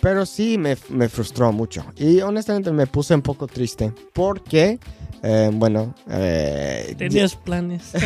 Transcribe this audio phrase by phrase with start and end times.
[0.00, 1.84] Pero sí me, me frustró mucho.
[1.96, 3.92] Y honestamente me puse un poco triste.
[4.12, 4.78] Porque,
[5.22, 5.94] eh, bueno...
[6.08, 7.92] eh, Tenías planes.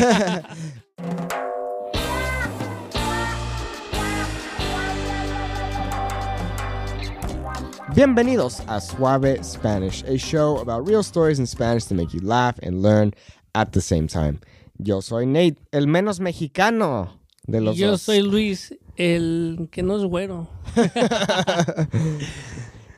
[7.94, 12.58] Bienvenidos a Suave Spanish, a show about real stories in Spanish to make you laugh
[12.62, 13.12] and learn
[13.54, 14.40] at the same time.
[14.78, 17.10] Yo soy Nate, el menos mexicano
[17.46, 18.02] de los Yo dos.
[18.02, 20.48] soy Luis, el que no es güero.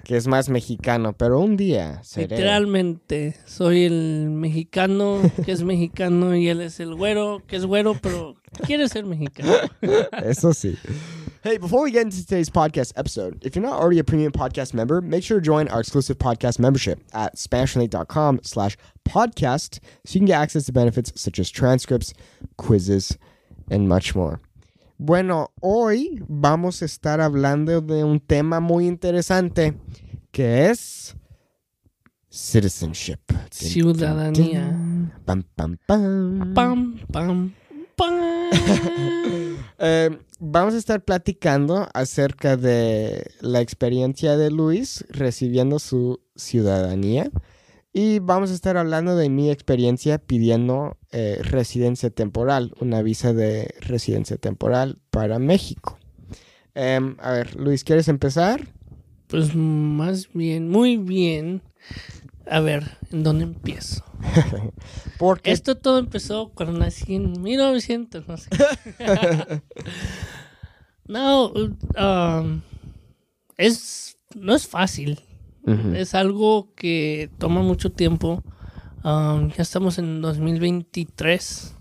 [0.05, 2.37] que es más mexicano, pero un día seré.
[2.37, 7.97] Literalmente, soy el mexicano que es mexicano y él es el güero que es güero,
[8.01, 9.53] pero quiere ser mexicano.
[10.25, 10.77] Eso sí.
[11.43, 14.73] Hey, before we get into today's podcast episode, if you're not already a premium podcast
[14.73, 20.21] member, make sure to join our exclusive podcast membership at SpanishLink.com slash podcast so you
[20.21, 22.15] can get access to benefits such as transcripts,
[22.57, 23.19] quizzes,
[23.71, 24.41] and much more.
[24.97, 29.77] Bueno, hoy vamos a estar hablando de un tema muy interesante
[30.31, 31.17] que es
[32.31, 33.19] citizenship.
[33.51, 35.11] Ciudadanía.
[35.25, 36.55] Pam, pam, pam.
[36.55, 37.53] Pam, pam,
[37.97, 38.51] pam.
[39.79, 47.29] Eh, vamos a estar platicando acerca de la experiencia de Luis recibiendo su ciudadanía
[47.93, 53.73] y vamos a estar hablando de mi experiencia pidiendo eh, residencia temporal, una visa de
[53.79, 55.97] residencia temporal para México.
[56.75, 58.67] Em, a ver, Luis, ¿quieres empezar?
[59.29, 61.63] Pues más bien, muy bien.
[62.51, 64.03] A ver, ¿en dónde empiezo?
[65.19, 68.51] Porque Esto todo empezó cuando nací en 1900, no sé.
[71.07, 72.61] no, um,
[73.57, 75.21] es, no es fácil.
[75.95, 78.43] Es algo que toma mucho tiempo.
[79.05, 81.77] Um, ya estamos en 2023.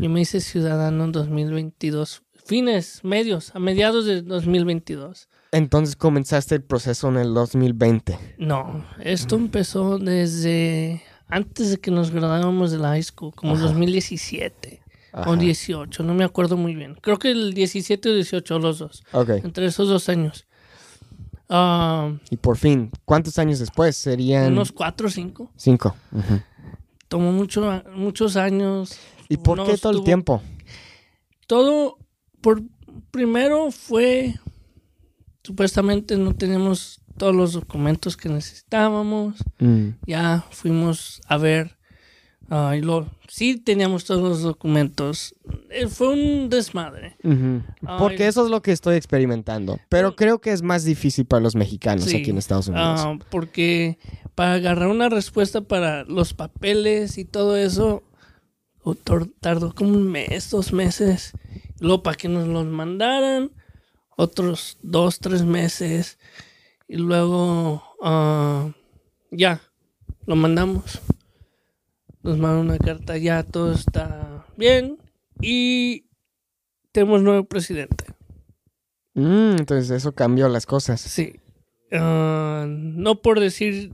[0.00, 2.22] Yo me hice ciudadano en 2022.
[2.44, 5.28] Fines, medios, a mediados de 2022.
[5.52, 8.18] entonces comenzaste el proceso en el 2020.
[8.38, 13.62] No, esto empezó desde antes de que nos graduáramos de la high school, como Ajá.
[13.62, 14.82] 2017
[15.14, 15.36] o Ajá.
[15.36, 16.96] 18, no me acuerdo muy bien.
[17.00, 20.46] Creo que el 17 o 18, los dos, Ok, entre esos dos años.
[21.48, 23.96] Ah, y por fin, ¿cuántos años después?
[23.96, 25.52] Serían unos 4 o 5.
[25.56, 25.94] cinco.
[26.12, 26.40] Ujú.
[27.08, 28.98] Tomó mucho, muchos años.
[29.28, 30.42] ¿Y por qué todo el tiempo?
[31.46, 31.98] Todo,
[32.40, 32.62] por
[33.10, 34.34] primero fue,
[35.42, 39.36] supuestamente no teníamos todos los documentos que necesitábamos.
[39.58, 39.90] Mm.
[40.06, 41.76] ya fuimos a ver
[42.50, 45.34] y lo sí teníamos todos los documentos
[45.70, 47.16] Eh, fue un desmadre.
[47.98, 49.78] Porque eso es lo que estoy experimentando.
[49.88, 52.16] Pero creo que es más difícil para los mexicanos Sí.
[52.16, 53.00] aquí en Estados Unidos.
[53.02, 53.98] Ah, porque
[54.34, 58.02] para agarrar una respuesta para los papeles y todo eso
[59.40, 61.32] tardó como un mes dos meses
[61.80, 63.50] luego para que nos los mandaran
[64.16, 66.18] otros dos tres meses
[66.86, 68.70] y luego ah,
[69.30, 69.60] ya
[70.26, 71.00] lo mandamos
[72.24, 74.98] nos mandaron una carta ya todo está bien
[75.40, 76.06] y
[76.92, 78.04] tenemos nuevo presidente
[79.14, 81.00] Mm, entonces eso cambió las cosas.
[81.00, 81.40] Sí.
[81.92, 83.92] Ah, no por decir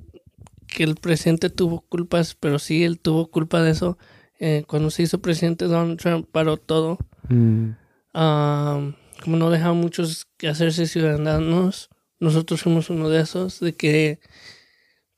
[0.67, 3.99] que el presidente tuvo culpas, pero sí él tuvo culpa de eso.
[4.39, 6.99] Eh, cuando se hizo presidente, Donald Trump paró todo.
[7.29, 7.71] Mm.
[8.15, 8.93] Ah,
[9.23, 14.19] como no dejaban muchos que hacerse ciudadanos, nosotros fuimos uno de esos, de que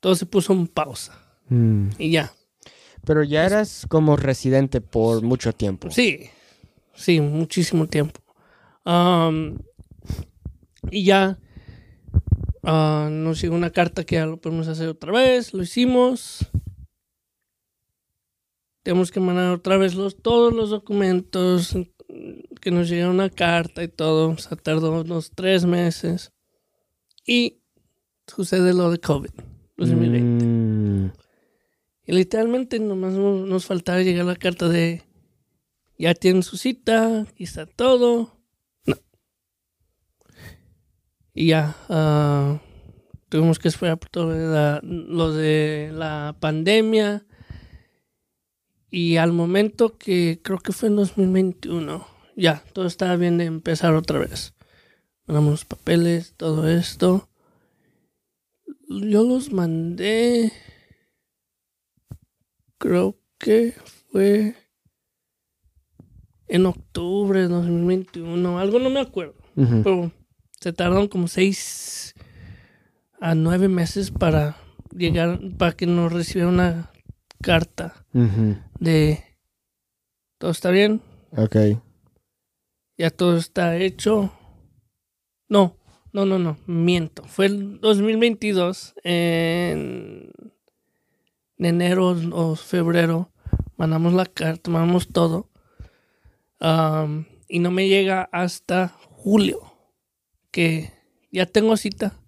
[0.01, 1.17] todo se puso en pausa.
[1.49, 1.91] Mm.
[1.99, 2.33] Y ya.
[3.05, 5.91] Pero ya eras como residente por mucho tiempo.
[5.91, 6.31] Sí,
[6.95, 8.21] sí, muchísimo tiempo.
[8.85, 9.59] Am,
[10.91, 11.39] y ya
[12.63, 16.47] ah, nos llegó una carta que ya lo podemos hacer otra vez, lo hicimos.
[18.83, 21.77] Tenemos que mandar otra vez los, todos los documentos,
[22.61, 24.31] que nos llegó una carta y todo.
[24.31, 26.33] O sea, tardó unos tres meses.
[27.25, 27.61] Y
[28.27, 29.31] sucede lo de COVID,
[29.77, 30.45] 2020.
[30.45, 30.52] Mm.
[32.05, 35.03] Y literalmente nomás nos, faltaba llegar la carta de
[35.99, 38.37] ya tienen su cita, aquí está todo.
[38.87, 38.97] No.
[41.33, 42.61] Y ya, ah,
[43.29, 47.25] tuvimos que esperar por todo la- lo de la pandemia.
[48.91, 52.07] Y al momento que creo que fue en 2021,
[52.37, 54.55] ya, todo estaba bien de empezar otra vez.
[55.27, 57.31] Mandamos los papeles, todo esto.
[58.89, 60.53] Yo los mandé
[62.83, 63.75] creo que
[64.11, 64.57] fue
[66.49, 70.11] en octubre de 2021, algo no me acuerdo, pero
[70.61, 72.13] se tardaron como seis
[73.21, 74.57] a nueve meses para
[74.91, 76.91] llegar, para que nos recibiera una
[77.41, 78.05] carta
[78.81, 79.23] de
[80.39, 81.01] todo está bien,
[81.37, 81.57] Ok.
[82.99, 84.33] ya todo está hecho.
[85.49, 85.77] No,
[86.13, 87.23] No, no, no, miento.
[87.25, 90.32] Fue el 2022, en
[91.65, 93.31] enero o febrero,
[93.77, 95.51] mandamos la carta, mandamos todo.
[96.61, 99.61] Am, y no me llega hasta julio,
[100.51, 100.93] que
[101.31, 102.19] ya tengo cita.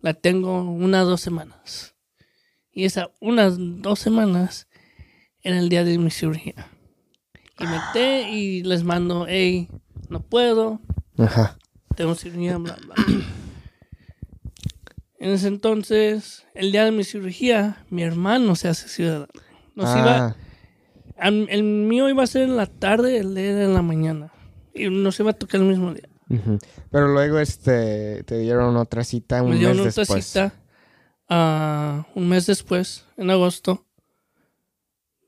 [0.00, 1.94] La tengo unas dos semanas.
[2.70, 4.68] Y esa unas dos semanas
[5.40, 6.68] era el día de mi cirugía.
[7.58, 9.68] Y metí y les mando, hey,
[10.10, 10.80] no puedo,
[11.16, 11.56] Ajá.
[11.96, 12.94] tengo cirugía, bla, bla.
[15.26, 19.26] En ese entonces, el día de mi cirugía, mi hermano se hace ciudadano.
[19.74, 20.36] Nos iba,
[21.18, 24.32] Ah, el mío iba a ser en la tarde, el de él en la mañana.
[24.72, 26.08] Y nos iba a tocar el mismo día.
[26.92, 30.24] Pero luego este te dieron otra cita un Me mes dieron otra después.
[30.26, 30.54] cita
[31.28, 33.84] ah, un mes después, en agosto.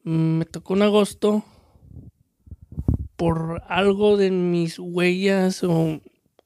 [0.05, 1.45] Me tocó en agosto
[3.17, 6.01] por algo de mis huellas o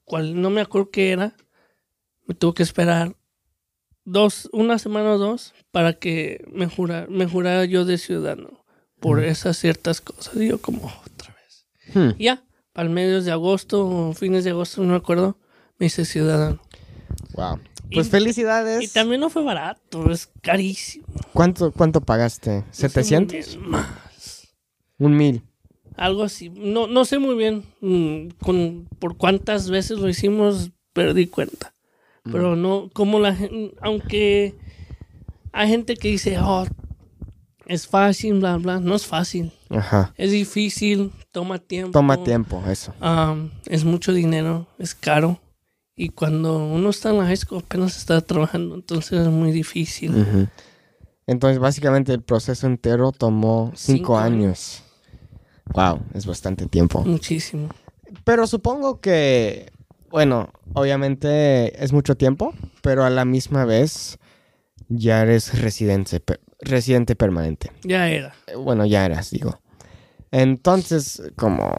[0.05, 1.35] cual, no me acuerdo qué era.
[2.25, 3.15] Me tuvo que esperar
[4.05, 8.63] dos, una semana o dos para que me jurara, me jurara yo de ciudadano
[8.99, 10.35] por esas ciertas cosas.
[10.35, 11.65] Y yo como otra vez.
[11.93, 12.17] Hmm.
[12.21, 15.37] Ya, para medios de agosto o fines de agosto, no me acuerdo,
[15.77, 16.61] me hice ciudadano.
[17.33, 17.59] Wow.
[17.91, 18.81] Pues Y- felicidades.
[18.83, 21.05] Y también no fue barato, es carísimo.
[21.33, 22.57] ¿Cuánto, ¿Cuánto pagaste?
[22.59, 23.27] No sé muy ¿700?
[23.31, 24.53] bien, más.
[24.97, 25.43] Un mil.
[25.95, 26.49] Algo así.
[26.49, 31.72] No, no sé muy bien mm, con, por cuántas veces lo hicimos, perdí cuenta.
[32.23, 34.55] Pero no, como la gente, aunque
[35.51, 36.65] hay gente que dice, oh,
[37.65, 39.51] es fácil, bla, bla, no es fácil.
[39.69, 40.13] Ajá.
[40.17, 41.91] Es difícil, toma tiempo.
[41.91, 42.93] Toma tiempo, eso.
[43.65, 45.39] Es mucho dinero, es caro.
[45.95, 50.15] Y cuando uno está en la high school apenas está trabajando, entonces es muy difícil.
[50.15, 50.47] Ujú.
[51.27, 54.83] Entonces, básicamente el proceso entero tomó cinco, Cinco años.
[55.73, 57.03] Wow, es bastante tiempo.
[57.03, 57.69] Muchísimo.
[58.23, 59.71] Pero supongo que,
[60.13, 64.19] bueno, obviamente es mucho tiempo, pero a la misma vez
[64.87, 67.71] ya eres residente, per- residente permanente.
[67.83, 68.35] Ya era.
[68.45, 69.59] Eh, Bueno, ya eras, digo.
[70.29, 71.75] Entonces, como,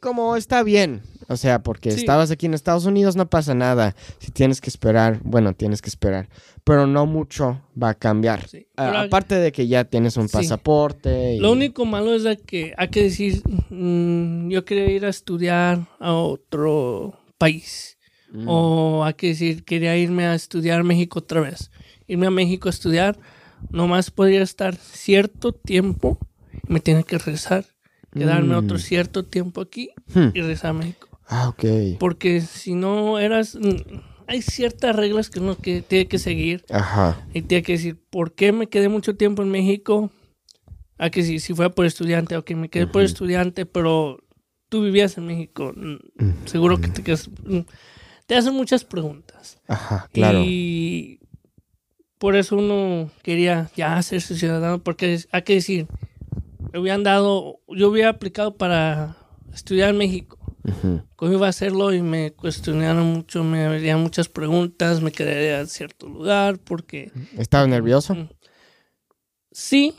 [0.00, 1.02] como está bien.
[1.28, 2.00] O sea, porque Sí.
[2.00, 3.94] estabas aquí en Estados Unidos, no pasa nada.
[4.18, 6.28] Si tienes que esperar, bueno, tienes que esperar.
[6.64, 8.48] Pero no mucho va a cambiar.
[8.48, 8.66] Sí.
[8.76, 10.32] A- Pero- aparte de que ya tienes un Sí.
[10.32, 11.34] pasaporte.
[11.34, 15.08] y- Lo único malo es de que hay que decir, mm, yo quería ir a
[15.10, 17.98] estudiar a otro país.
[18.32, 18.44] Mm.
[18.48, 21.70] O hay que decir, quería irme a estudiar a México otra vez.
[22.06, 23.18] Irme a México a estudiar,
[23.70, 26.18] nomás podría estar cierto tiempo
[26.68, 27.64] y me tiene que regresar.
[28.18, 28.58] Quedarme Mm.
[28.58, 30.28] otro cierto tiempo aquí Hmm.
[30.34, 31.08] y regresar a México.
[31.26, 31.98] Ah, ok.
[31.98, 33.54] Porque si no eras...
[33.54, 34.00] mm,
[34.30, 36.62] Hay ciertas reglas que uno que tiene que seguir.
[36.70, 37.16] Ajá.
[37.32, 40.10] Y tiene que decir, ¿por qué me quedé mucho tiempo en México?
[40.98, 44.18] Hay que decir, si fue por estudiante, ok, me quedé por estudiante, pero
[44.68, 45.72] tú vivías en México.
[45.74, 47.30] mm, Seguro que te quedas...
[47.42, 47.60] mm,
[48.26, 49.58] Te hacen muchas preguntas.
[49.66, 50.40] Ajá, claro.
[50.44, 51.20] Y
[52.18, 55.86] por eso uno quería ya hacerse ciudadano, porque hay que decir,
[56.72, 59.16] me hubieran dado, yo hubiera aplicado para
[59.52, 60.36] estudiar en México.
[61.16, 61.94] ¿Cómo iba a hacerlo?
[61.94, 67.68] Y me cuestionaron mucho, me harían muchas preguntas, me quedaría en cierto lugar, porque ¿Estabas
[67.68, 68.28] nervioso?
[69.50, 69.94] Sí,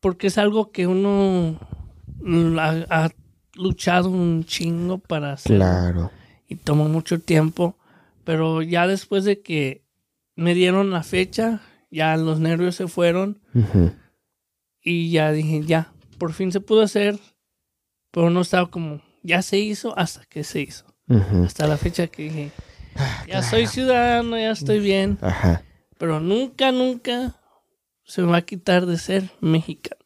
[0.00, 1.58] porque es algo que uno
[2.58, 3.10] ha, ha
[3.54, 6.10] luchado un chingo para hacer Claro.
[6.48, 7.76] y tomó mucho tiempo,
[8.24, 9.84] pero ya después de que
[10.36, 13.40] me dieron la fecha, ya los nervios se fueron
[14.82, 17.18] y ya dije, ya, por fin se pudo hacer,
[18.10, 20.84] pero no estaba como, ya se hizo hasta que se hizo.
[21.44, 22.50] Hasta la fecha que dije,
[23.26, 25.62] ya soy ciudadano, ya estoy bien, Ajá.
[25.96, 27.34] pero nunca, nunca
[28.04, 29.96] se me va a quitar de ser mexicano.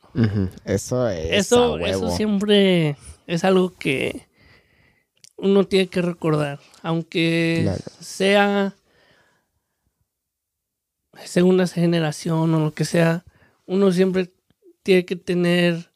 [0.64, 1.46] Eso es.
[1.46, 4.28] Eso, eso siempre es algo que
[5.36, 7.82] uno tiene que recordar, aunque Claro.
[8.00, 8.74] sea
[11.24, 13.24] segunda generación o lo que sea,
[13.66, 14.30] uno siempre
[14.82, 15.90] tiene que tener,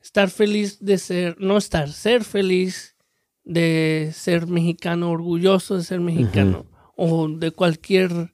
[0.00, 2.96] estar feliz de ser, no estar, ser feliz
[3.44, 6.66] de ser mexicano, orgulloso de ser mexicano
[6.96, 8.32] o de cualquier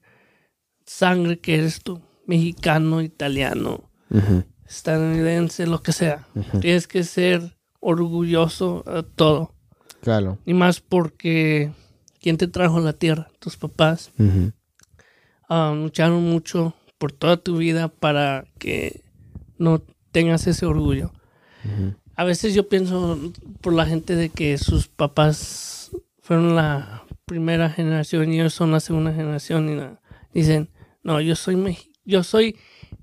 [0.85, 3.89] sangre que eres tú, mexicano, italiano,
[4.67, 6.27] estadounidense, lo que sea.
[6.61, 9.53] Tienes que ser orgulloso a todo.
[10.01, 10.37] Claro.
[10.45, 11.71] Y más porque
[12.21, 13.29] ¿quién te trajo a la tierra?
[13.39, 14.11] Tus papás
[15.49, 19.03] ah, lucharon mucho por toda tu vida para que
[19.57, 19.81] no
[20.11, 21.11] tengas ese orgullo.
[22.15, 23.19] A veces yo pienso
[23.61, 28.79] por la gente de que sus papás fueron la primera generación y ellos son la
[28.79, 29.99] segunda generación y la-
[30.33, 30.69] dicen,
[31.03, 32.55] no, yo soy meji- yo soy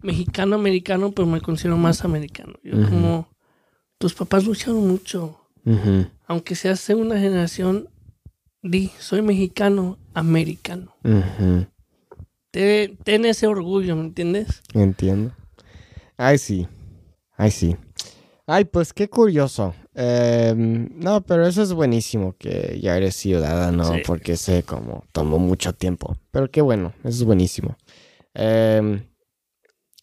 [0.02, 2.54] mexicano americano, pero me considero más americano.
[2.62, 3.28] Yo como
[3.98, 5.38] tus papás lucharon mucho,
[6.26, 7.88] aunque seas segunda generación,
[8.62, 10.94] di, soy mexicano, americano.
[12.50, 14.62] ten, ese orgullo, ¿me entiendes?
[14.74, 15.32] Entiendo.
[16.16, 16.66] Ay, sí.
[17.36, 17.76] Ay, sí.
[18.46, 19.74] Ay, pues qué curioso.
[19.94, 25.72] Em, no, pero eso es buenísimo que ya eres ciudadano, porque sé cómo tomó mucho
[25.72, 26.16] tiempo.
[26.30, 27.76] Pero qué bueno, eso es buenísimo.
[28.34, 29.06] Em,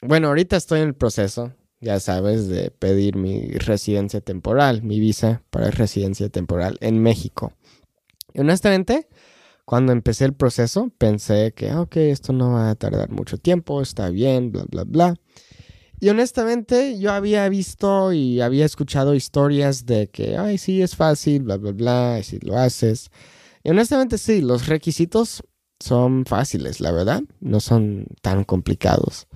[0.01, 5.43] bueno, ahorita estoy en el proceso, ya sabes, de pedir mi residencia temporal, mi visa
[5.51, 7.53] para residencia temporal en México.
[8.33, 9.07] Y honestamente,
[9.65, 14.10] cuando empecé el proceso, pensé que, ok, esto no va a tardar mucho tiempo, está
[14.10, 15.15] bien, bla, bla, bla.
[16.01, 21.43] Y honestamente, yo había visto y había escuchado historias de que, ay, sí, es fácil,
[21.43, 23.12] bla, bla, bla, y si lo haces.
[23.63, 25.43] Y honestamente, sí, los requisitos
[25.79, 29.27] son fáciles, la verdad, no son tan complicados.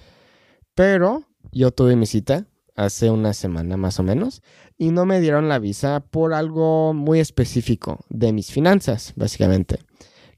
[0.74, 4.42] Pero yo tuve mi cita hace una semana más o menos
[4.76, 9.82] y no me dieron la visa por algo muy específico de mis finanzas, básicamente,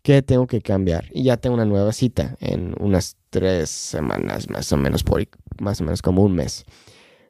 [0.08, 1.10] que tengo que cambiar.
[1.12, 5.28] Y ya tengo una nueva cita en unas tres semanas más o menos, por
[5.60, 6.64] más o menos como un mes.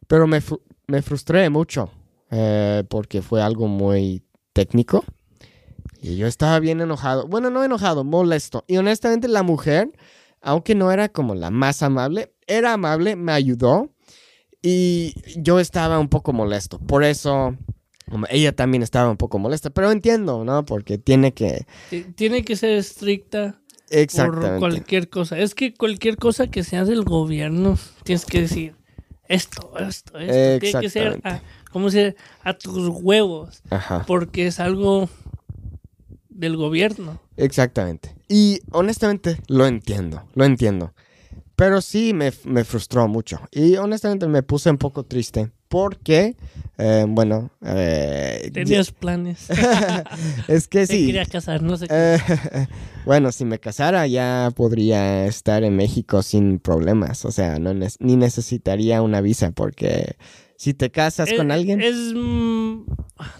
[0.06, 0.44] Pero me,
[0.86, 1.90] me frustré mucho
[2.30, 4.22] eh, porque fue algo muy
[4.54, 5.04] técnico.
[6.04, 7.28] Y yo estaba bien enojado.
[7.28, 8.64] Bueno, no enojado, molesto.
[8.68, 9.92] Y honestamente la mujer,
[10.40, 13.90] aunque no era como la más amable, era amable, me ayudó
[14.62, 16.78] y yo estaba un poco molesto.
[16.78, 17.58] Por eso
[18.30, 20.66] ella también estaba un poco molesta, pero entiendo, ¿no?
[20.66, 21.66] Porque tiene que...
[22.16, 23.60] Tiene que ser estricta.
[24.16, 25.38] Por cualquier cosa.
[25.40, 28.76] Es que cualquier cosa que sea del gobierno, tienes que decir
[29.30, 30.60] esto, esto, esto.
[30.60, 33.62] Tiene que ser, a, ¿cómo se A tus huevos.
[33.70, 34.04] Ajá.
[34.06, 35.10] Porque es algo
[36.30, 37.22] del gobierno.
[37.36, 38.16] Exactamente.
[38.28, 40.94] Y honestamente lo entiendo, lo entiendo.
[41.56, 43.40] Pero sí me, frustró mucho.
[43.52, 45.52] Y honestamente me puse un poco triste.
[45.68, 46.36] Porque,
[46.78, 47.52] eh, bueno...
[47.66, 49.48] Eh, Tenías planes.
[50.48, 51.08] es que sí.
[51.08, 51.88] quería casar, no sé.
[51.90, 52.18] Eh,
[53.06, 57.26] bueno, si me casara ya podría estar en México sin problemas.
[57.26, 60.16] O sea, no ni necesitaría una visa porque
[60.58, 61.82] si te casas con alguien.
[61.82, 61.96] Es.
[62.16, 62.86] Mm,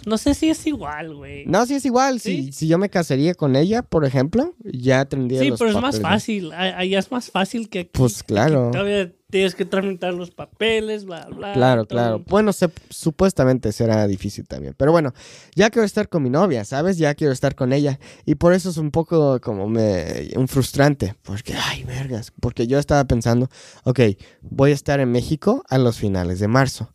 [0.06, 1.46] no sé si es igual, güey.
[1.48, 2.20] No, si es igual.
[2.20, 5.42] Si, si yo me casaría con ella, por ejemplo, ya tendría.
[5.42, 6.52] Sí, pero es más fácil.
[6.54, 7.92] Allá es más fácil que aquí.
[7.94, 8.70] Pues claro.
[8.72, 11.54] todavía tienes que tramitar los papeles, bla, bla.
[11.54, 12.24] Claro, claro.
[12.28, 14.74] Bueno, supuestamente será difícil también.
[14.78, 15.14] Pero bueno,
[15.56, 16.98] ya quiero estar con mi novia, ¿sabes?
[16.98, 18.00] Ya quiero estar con ella.
[18.26, 20.30] Y por eso es un poco como me.
[20.36, 21.16] un frustrante.
[21.24, 22.32] Porque, ay, vergas.
[22.40, 23.50] Porque yo estaba pensando,
[23.84, 24.00] ok,
[24.42, 26.90] voy a estar en México a los finales de marzo.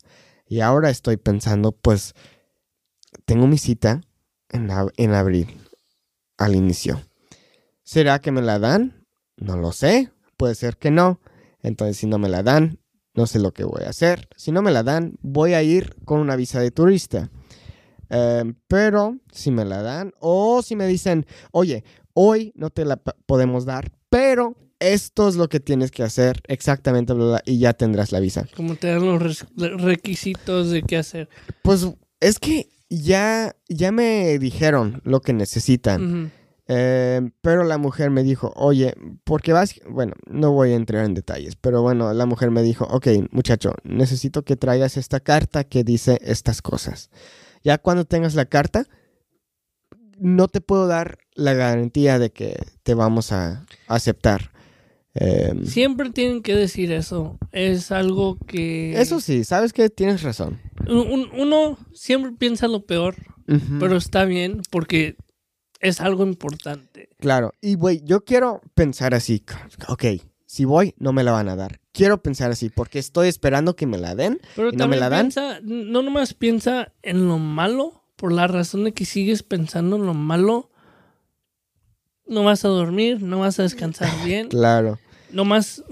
[0.47, 2.15] Y ahora estoy pensando, pues,
[3.25, 4.01] tengo mi cita
[4.49, 5.57] en, en abril,
[6.37, 7.01] al inicio.
[7.83, 9.05] ¿Será que me la dan?
[9.37, 10.11] No lo sé.
[10.37, 11.19] Puede ser que no.
[11.63, 12.79] Entonces, si no me la dan,
[13.15, 14.27] no sé lo que voy a hacer.
[14.35, 17.29] Si no me la dan, voy a ir con una visa de turista.
[18.09, 22.97] Em, pero si me la dan, o si me dicen, oye, hoy no te la
[22.97, 27.13] podemos dar, pero esto es lo que tienes que hacer exactamente
[27.45, 28.45] y ya tendrás la visa.
[28.55, 31.29] ¿Cómo te dan los requisitos de qué hacer?
[31.61, 31.87] Pues
[32.19, 36.31] es que ya, ya me dijeron lo que necesitan.
[36.67, 41.13] Eh, pero la mujer me dijo, oye, porque vas, bueno, no voy a entrar en
[41.13, 45.83] detalles, pero bueno, la mujer me dijo, ok, muchacho, necesito que traigas esta carta que
[45.83, 47.09] dice estas cosas.
[47.63, 48.87] Ya cuando tengas la carta,
[50.19, 54.51] no te puedo dar la garantía de que te vamos a aceptar.
[55.15, 57.37] Em, Siempre tienen que decir eso.
[57.51, 58.99] Es algo que...
[58.99, 60.59] Eso sí, sabes que tienes razón.
[60.87, 63.15] uno siempre piensa lo peor,
[63.79, 65.17] pero está bien porque
[65.83, 67.09] es algo importante.
[67.19, 69.43] Claro, y güey, yo quiero pensar así.
[69.89, 70.05] Ok,
[70.45, 71.81] si voy, no me la van a dar.
[71.91, 75.09] Quiero pensar así porque estoy esperando que me la den pero y no me la
[75.09, 75.25] dan.
[75.25, 80.05] Piensa, no nomás piensa en lo malo, por la razón de que sigues pensando en
[80.05, 80.71] lo malo
[82.25, 84.47] no vas a dormir, no vas a descansar bien.
[84.47, 84.99] claro.
[85.31, 85.83] Nomás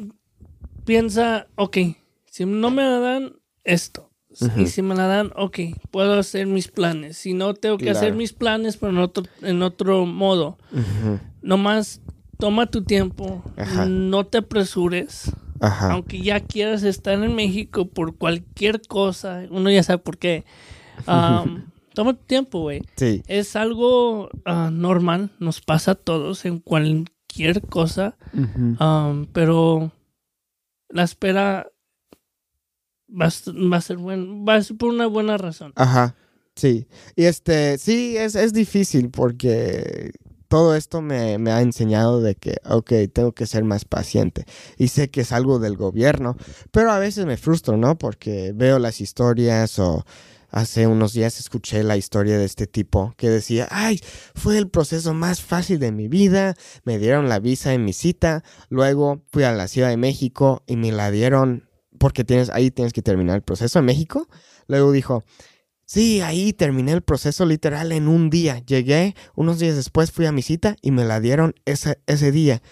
[0.86, 1.77] piensa, ok,
[2.25, 3.33] si no me la dan,
[3.63, 4.10] esto.
[4.57, 5.59] Y si me la dan, ok,
[5.91, 7.17] puedo hacer mis planes.
[7.17, 10.57] Si no, tengo que hacer mis planes, pero en otro, en otro modo.
[11.41, 12.01] Nomás
[12.38, 13.43] toma tu tiempo,
[13.88, 15.31] no te apresures.
[15.59, 20.43] Aunque ya quieras estar en México por cualquier cosa, uno ya sabe por qué.
[21.93, 22.81] Toma tu tiempo, güey.
[22.95, 23.21] Sí.
[23.27, 29.91] Es algo ah, normal, nos pasa a todos en cualquier cosa, um, pero
[30.89, 31.67] la espera
[33.11, 35.73] va a, ser buen, va a ser por una buena razón.
[35.75, 36.15] Ajá,
[36.55, 36.87] sí.
[37.15, 40.11] Y este, sí, es, es difícil porque
[40.47, 44.45] todo esto me, me, ha enseñado de que, ok, tengo que ser más paciente.
[44.77, 46.35] Y sé que es algo del gobierno,
[46.71, 47.97] pero a veces me frustro, ¿no?
[47.97, 50.05] Porque veo las historias o
[50.51, 53.99] hace unos días escuché la historia de este tipo que decía, ay,
[54.35, 58.43] fue el proceso más fácil de mi vida, me dieron la visa en mi cita,
[58.69, 61.70] luego fui a la Ciudad de México y me la dieron
[62.01, 64.27] porque tienes, ahí tienes que terminar el proceso en México.
[64.67, 65.24] Luego dijo,
[65.86, 68.58] sí, ahí terminé el proceso literal en un día.
[68.65, 72.63] Llegué, unos días después fui a mi cita y me la dieron ese, ese día.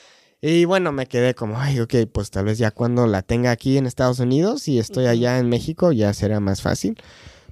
[0.42, 3.78] Y bueno, me quedé como, ay, ok, pues tal vez ya cuando la tenga aquí
[3.78, 6.98] en Estados Unidos y estoy allá en México ya será más fácil.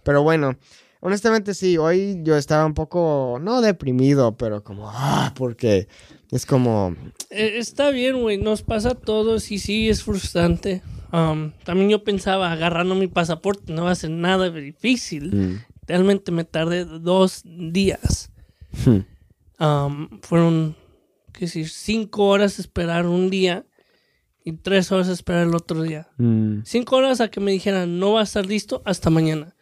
[0.01, 0.57] Pero bueno,
[0.99, 5.87] honestamente sí, hoy yo estaba un poco, no deprimido, pero como, ah, porque
[6.31, 6.95] es como...
[7.29, 10.81] Eh, está bien, güey, nos pasa a todos y sí, es frustrante.
[11.11, 15.35] Um, también yo pensaba, agarrando mi pasaporte no va a ser nada difícil.
[15.35, 15.65] Mm.
[15.87, 18.29] Realmente me tardé dos días.
[18.85, 19.05] Hmm.
[19.63, 20.75] Um, fueron,
[21.31, 23.65] qué decir, cinco horas esperar un día
[24.43, 26.09] y tres horas esperar el otro día.
[26.17, 26.59] Mm.
[26.63, 29.55] Cinco horas a que me dijeran, no va a estar listo hasta mañana.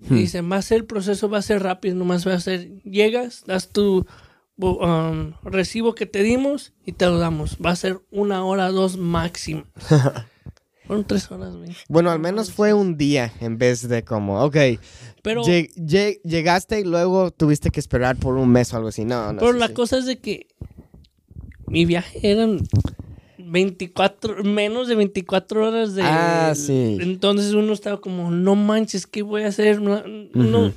[0.00, 0.14] Hmm.
[0.16, 3.44] Dice, va a ser el proceso, va a ser rápido, nomás va a ser, llegas,
[3.46, 4.06] das tu
[4.58, 7.56] um, recibo que te dimos y te lo damos.
[7.64, 9.64] Va a ser una hora, dos máximo.
[10.86, 11.74] Fueron tres horas, güey.
[11.88, 14.56] Bueno, al menos fue un día en vez de como, ok,
[15.22, 19.06] Pero, lle- lle- llegaste y luego tuviste que esperar por un mes o algo así.
[19.06, 19.38] No, no.
[19.38, 19.72] pero la sí.
[19.72, 20.48] cosa es de que
[21.66, 22.58] mi viaje eran
[23.46, 26.02] 24, menos de 24 horas de...
[26.04, 26.98] Ah, sí.
[27.00, 29.80] Entonces uno estaba como, no manches, ¿qué voy a hacer?
[29.80, 30.72] No-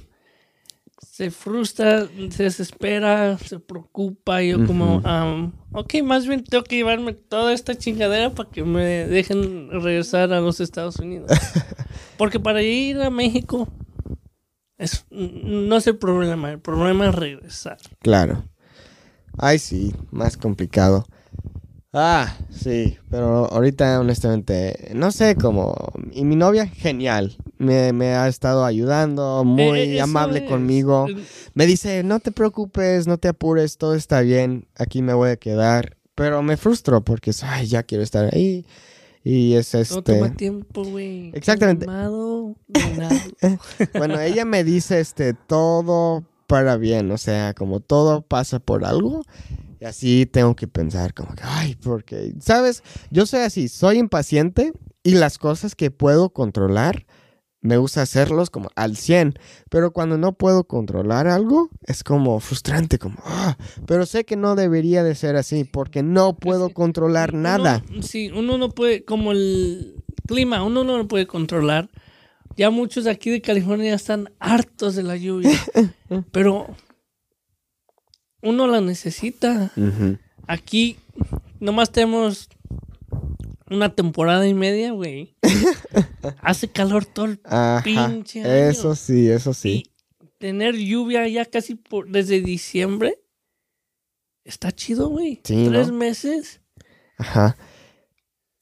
[1.17, 4.43] se frustra, se desespera, se preocupa.
[4.43, 8.63] Y yo como, am, ok, más bien tengo que llevarme toda esta chingadera para que
[8.63, 11.31] me dejen regresar a los Estados Unidos.
[12.17, 13.67] Porque para ir a México
[14.77, 17.77] es, no es el problema, el problema es regresar.
[17.99, 18.43] Claro.
[19.39, 21.05] Ay, sí, más complicado.
[21.93, 25.73] Ah, sí, pero ahorita honestamente, no sé cómo...
[26.11, 27.37] Y mi novia, genial.
[27.57, 30.49] Me, me ha estado ayudando, muy Eh, eso amable es.
[30.49, 31.07] conmigo.
[31.53, 35.37] Me dice, no te preocupes, no te apures, todo está bien, aquí me voy a
[35.37, 35.97] quedar.
[36.13, 38.65] Pero me frustro porque, ay, ya quiero estar ahí.
[39.23, 40.01] Y es No este...
[40.13, 41.31] toma tiempo, güey.
[41.33, 41.85] Exactamente.
[43.97, 49.23] Bueno, ella me dice, este, todo para bien, o sea, como todo pasa por algo.
[49.79, 52.83] Y así tengo que pensar, como que, ay, porque, ¿sabes?
[53.11, 57.05] Yo soy así, soy impaciente y las cosas que puedo controlar,
[57.61, 59.35] me gusta hacerlos como al 100.
[59.69, 64.55] Pero cuando no puedo controlar algo, es como frustrante, como, ah, pero sé que no
[64.55, 66.73] debería de ser así, porque no puedo sí.
[66.73, 67.83] controlar Uno- nada.
[68.01, 69.95] sí, uno no puede, como el
[70.27, 71.89] clima, uno no lo puede controlar.
[72.55, 75.51] Ya muchos aquí de California están hartos de la lluvia.
[76.31, 76.67] pero
[78.47, 79.71] uno la necesita.
[80.47, 80.97] Aquí
[81.59, 82.49] nomás tenemos
[83.69, 85.35] una temporada y media, güey.
[86.41, 88.49] Hace calor todo el Ajá, pinche año.
[88.49, 89.83] eso sí, eso sí.
[89.85, 93.19] Y tener lluvia ya casi por, desde diciembre.
[94.45, 95.41] Está chido, güey.
[95.43, 95.93] Sí, Tres ¿no?
[95.97, 96.61] meses.
[97.17, 97.57] Ajá.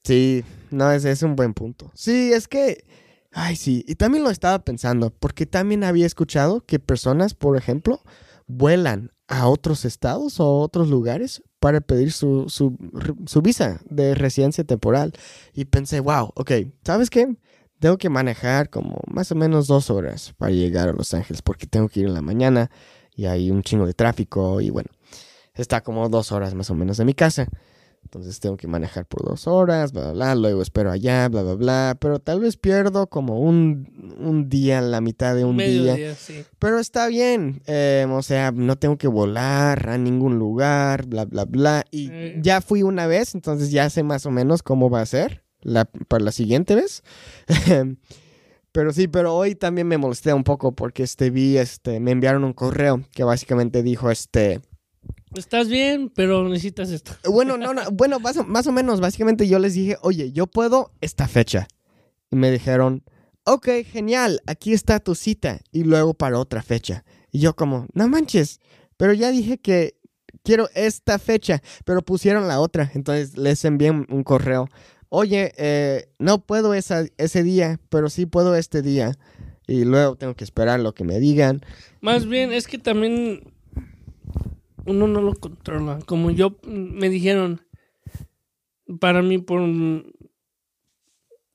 [0.02, 1.92] Sí, no, ese es un buen punto.
[1.94, 2.84] Sí, es que,
[3.32, 8.02] ay, sí, y también lo estaba pensando, porque también había escuchado que personas, por ejemplo,
[8.46, 12.76] vuelan a otros estados o a otros lugares para pedir su, su,
[13.26, 15.12] su visa de residencia temporal.
[15.52, 16.52] Y pensé, wow, ok,
[16.84, 17.36] ¿sabes qué?
[17.78, 21.66] Tengo que manejar como más o menos dos horas para llegar a Los Ángeles, porque
[21.66, 22.70] tengo que ir en la mañana
[23.14, 24.90] y hay un chingo de tráfico y bueno,
[25.54, 27.48] está como dos horas más o menos de mi casa.
[28.06, 31.54] Entonces tengo que manejar por dos horas, bla, bla, bla, luego espero allá, bla, bla,
[31.54, 35.94] bla, pero tal vez pierdo como un, un día, la mitad de un Medio día.
[35.96, 36.44] día, sí.
[36.60, 41.46] Pero está bien, eh, o sea, no tengo que volar a ningún lugar, bla, bla,
[41.46, 41.84] bla.
[41.90, 42.38] Y Eh.
[42.40, 45.84] ya fui una vez, entonces ya sé más o menos cómo va a ser la,
[45.84, 47.02] para la siguiente vez.
[48.72, 52.44] pero sí, pero hoy también me molesté un poco porque este vi, este, me enviaron
[52.44, 54.60] un correo que básicamente dijo, este,
[55.34, 57.12] Estás bien, pero necesitas esto.
[57.30, 60.46] bueno, no, no, bueno, más o, más o menos, básicamente yo les dije, oye, yo
[60.46, 61.68] puedo esta fecha.
[62.30, 63.02] Y me dijeron,
[63.44, 65.60] ok, genial, aquí está tu cita.
[65.72, 67.04] Y luego para otra fecha.
[67.30, 68.60] Y yo como, no manches,
[68.96, 69.96] pero ya dije que
[70.42, 72.90] quiero esta fecha, pero pusieron la otra.
[72.94, 74.68] Entonces les envié un, correo.
[75.08, 79.12] Oye, eh, no puedo esa, ese día, pero sí puedo este día.
[79.66, 81.60] Y luego tengo que esperar lo que me digan.
[82.00, 83.55] Más bien, es que también
[84.86, 85.98] uno no lo controla.
[86.06, 87.60] Como yo mm, me dijeron,
[89.00, 89.60] para mí, por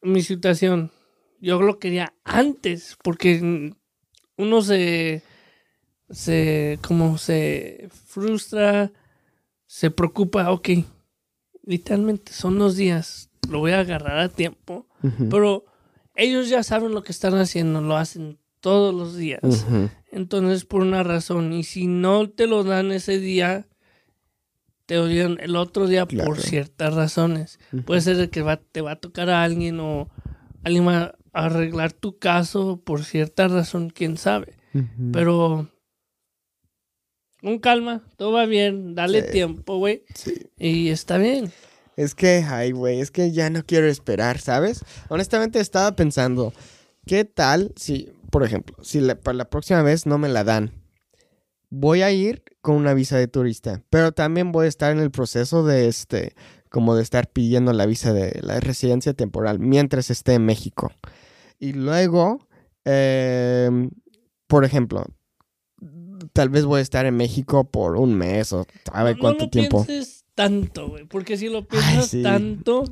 [0.02, 0.92] mi situación,
[1.40, 3.76] yo lo quería antes, porque mm,
[4.38, 5.24] uno se,
[6.10, 8.92] se, como se frustra,
[9.66, 10.70] se preocupa, ok,
[11.64, 14.88] literalmente son dos días, lo voy a agarrar a tiempo,
[15.30, 15.66] pero
[16.16, 19.42] ellos ya saben lo que están haciendo, lo hacen todos los días.
[20.12, 21.54] Entonces, por una razón.
[21.54, 23.68] Y si no te lo dan ese día,
[24.86, 26.28] te lo dieron el otro día Claro.
[26.28, 27.60] por ciertas razones.
[27.86, 30.10] Puede ser que va, te va a tocar a alguien o
[30.64, 34.56] alguien va a arreglar tu caso por cierta razón, quién sabe.
[35.14, 35.70] Pero
[37.42, 39.32] con calma, todo va bien, dale Sí.
[39.32, 40.04] tiempo, güey.
[40.14, 40.34] Sí.
[40.58, 41.52] Y está bien.
[41.98, 44.84] Es que, ay, güey, es que ya no quiero esperar, ¿sabes?
[45.10, 46.54] Honestamente estaba pensando,
[47.06, 50.72] ¿qué tal si, por ejemplo, si la- para la próxima vez no me la dan?
[51.70, 55.12] Voy a ir con una visa de turista, pero también voy a estar en el
[55.12, 56.34] proceso de este,
[56.70, 60.92] como de estar pidiendo la visa de la residencia temporal mientras esté en México.
[61.60, 62.48] Y luego,
[62.86, 63.92] em,
[64.48, 65.06] por ejemplo,
[66.34, 69.46] tal vez voy a estar en México por un mes o sabe No- cuánto no
[69.46, 69.86] lo tiempo.
[69.86, 71.06] pienses tanto, güey.
[71.06, 72.22] Porque si lo piensas sí.
[72.22, 72.84] tanto,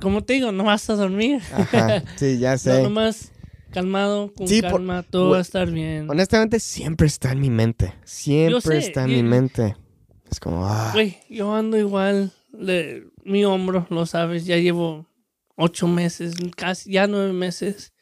[0.00, 1.40] como te digo, no vas a dormir.
[1.52, 2.82] Ajá, sí, ya No, sé.
[2.82, 3.32] nomás
[3.70, 6.10] calmado, con Sí, por- calma, todo va a estar bien.
[6.10, 7.94] Honestamente, siempre está en mi mente.
[8.04, 9.76] Siempre está en y- mi mente.
[10.30, 12.32] Es como, ah, Güey, yo ando igual.
[13.24, 15.06] mi hombro, lo sabes, ya llevo
[15.56, 17.92] ocho meses, casi ya nueve meses.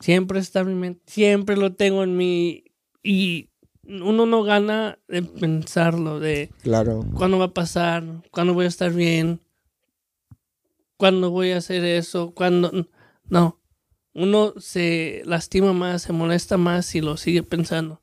[0.00, 2.64] Siempre está en mi mente, siempre lo tengo en mi...
[3.02, 3.50] Y
[3.84, 7.04] uno no gana de pensarlo, de claro.
[7.14, 9.40] cuándo va a pasar, cuándo voy a estar bien,
[10.96, 12.70] cuándo voy a hacer eso, cuándo...
[13.28, 13.59] No,
[14.14, 18.00] uno se lastima más, se molesta más si lo sigue pensando.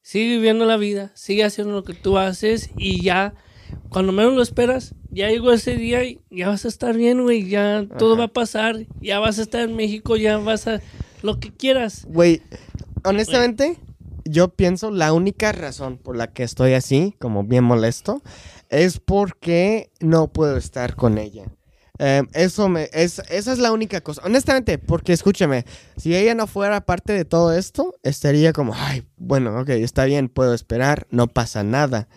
[0.00, 3.34] Sigue viviendo la vida, sigue haciendo lo que tú haces y ya,
[3.90, 7.48] cuando menos lo esperas, ya llegó ese día y ya vas a estar bien, güey,
[7.48, 10.80] ya todo va a pasar, ya vas a estar en México, ya vas a...
[11.22, 12.04] Lo que quieras.
[12.08, 12.42] Güey,
[13.04, 13.78] honestamente,
[14.24, 18.22] yo pienso la única razón por la que estoy así, como bien molesto,
[18.70, 21.44] es porque no puedo estar con ella.
[22.04, 24.22] Eh, eso me, es, esa es la única cosa.
[24.24, 25.64] Honestamente, porque escúchame,
[25.96, 30.28] si ella no fuera parte de todo esto, estaría como, ay, bueno, ok, está bien,
[30.28, 32.08] puedo esperar, no pasa nada.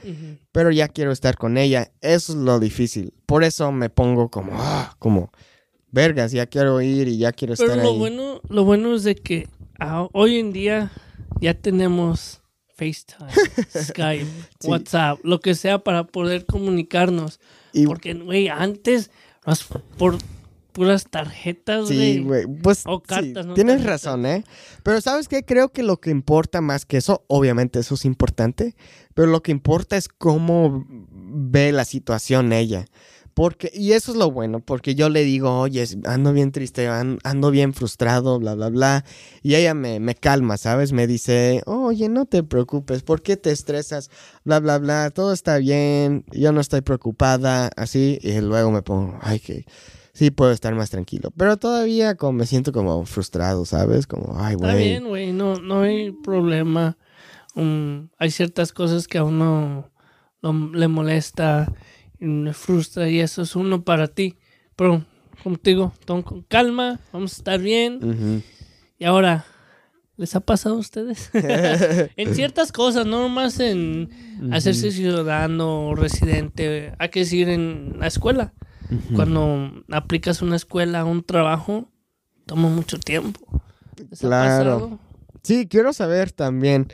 [0.51, 1.91] Pero ya quiero estar con ella.
[2.01, 3.13] Eso es lo difícil.
[3.27, 5.31] Por eso me pongo como, ah, como,
[5.91, 7.99] vergas, ya quiero ir y ya quiero Pero estar lo ahí.
[7.99, 9.47] bueno, lo bueno es de que
[9.79, 10.91] ah, hoy en día
[11.41, 12.41] ya tenemos
[12.75, 13.29] FaceTime,
[13.83, 14.25] Skype,
[14.59, 14.67] Sí.
[14.67, 17.39] WhatsApp, lo que sea para poder comunicarnos.
[17.71, 19.11] Y- Porque, güey, antes,
[19.45, 19.63] las-
[19.97, 20.17] por
[20.71, 23.53] puras tarjetas, sí, güey, pues O sí, cartas, ¿no?
[23.53, 24.03] tienes Tarjetas.
[24.03, 24.43] razón, ¿eh?
[24.83, 25.43] Pero ¿sabes qué?
[25.45, 28.75] Creo que lo que importa más que eso, obviamente eso es importante,
[29.13, 32.85] pero lo que importa es cómo ve la situación ella.
[33.35, 37.19] Porque, y eso es lo bueno, porque yo le digo, oye, ando bien triste, an-
[37.25, 39.05] ando bien frustrado, bla, bla, bla.
[39.43, 40.93] Y ella me, me calma, ¿sabes?
[40.93, 44.09] Me dice, oye, no te preocupes, ¿por qué te estresas?
[44.45, 48.19] Bla, bla, bla, todo está bien, yo no estoy preocupada, así.
[48.21, 49.65] Y luego me pongo, ay, que
[50.13, 51.29] sí puedo estar más tranquilo.
[51.35, 54.07] Pero todavía como me siento como frustrado, ¿sabes?
[54.07, 54.87] Como, ay, Está güey.
[54.87, 56.97] bien, güey, no, no hay problema.
[57.53, 59.89] Um, hay ciertas cosas que a uno
[60.41, 61.69] lo- le molesta
[62.19, 64.35] y le frustra y eso es uno para ti.
[64.75, 65.05] Pero,
[65.43, 68.43] como te digo, con calma, vamos a estar bien.
[68.97, 69.45] Y ahora,
[70.17, 71.29] ¿les ha pasado a ustedes?
[71.33, 74.09] en ciertas cosas, no nomás en
[74.51, 78.53] hacerse ciudadano o residente, hay que decir en la escuela.
[79.13, 81.89] Cuando aplicas una escuela, un trabajo,
[82.45, 83.39] toma mucho tiempo.
[84.09, 84.71] ¿Les ha Claro.
[84.79, 84.99] pasado?
[85.41, 86.87] Sí, quiero saber también,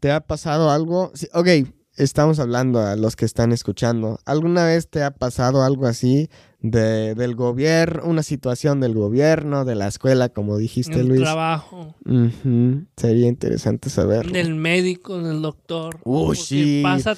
[0.00, 1.12] ¿te ha pasado algo?
[1.14, 1.48] Sí, ok,
[1.96, 4.18] estamos hablando a los que están escuchando.
[4.24, 6.28] ¿Alguna vez te ha pasado algo así
[6.60, 11.20] de, del gobierno, una situación del gobierno, de la escuela, como dijiste, el Luis?
[11.22, 14.32] trabajo, Ujú, Sería interesante saberlo.
[14.32, 16.00] del médico, del doctor.
[16.04, 16.80] Uy, sí.
[16.82, 17.16] Pasa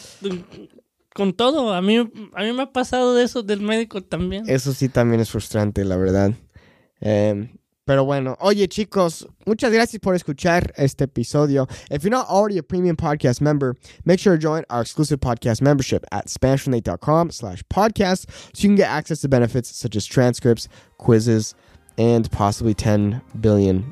[1.14, 1.74] con todo.
[1.74, 4.44] A mí, a mí me ha pasado de eso del médico también.
[4.48, 6.32] Eso sí también es frustrante, la verdad.
[7.00, 7.57] Em,
[7.88, 11.66] pero bueno, oye chicos, muchas gracias por escuchar este episodio.
[11.90, 15.62] If you're not already a premium podcast member, make sure to join our exclusive podcast
[15.62, 20.68] membership at SpanishFromNate.com slash podcast so you can get access to benefits such as transcripts,
[20.98, 21.55] quizzes,
[21.98, 23.84] and possibly $10 billion.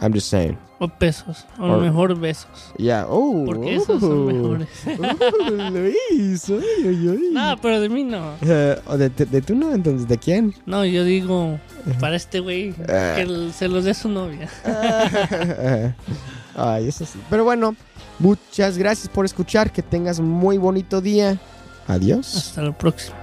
[0.00, 0.56] I'm just saying.
[0.80, 1.44] O pesos.
[1.58, 2.72] O Or- mejor besos.
[2.78, 3.04] Yeah.
[3.08, 3.44] Oh.
[3.44, 4.24] Porque esos son oh.
[4.26, 4.68] mejores.
[4.86, 6.48] Oh, Luis.
[6.50, 7.28] Ay, ay, ay.
[7.32, 8.34] no, pero de mí no.
[8.42, 9.72] Eh, ¿o de, de, de tú no?
[9.74, 10.54] Entonces, ¿de quién?
[10.66, 11.58] No, yo digo,
[11.98, 13.14] para este güey, Ah.
[13.16, 14.48] que se los dé su novia.
[16.54, 17.18] Ay, eso sí.
[17.28, 17.74] Pero bueno,
[18.20, 19.72] muchas gracias por escuchar.
[19.72, 21.38] Que tengas muy bonito día.
[21.88, 22.36] Adiós.
[22.36, 23.16] Hasta la próxima.